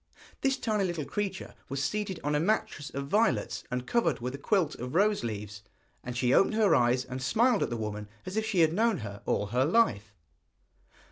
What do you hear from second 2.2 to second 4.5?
on a mattress of violets, and covered with a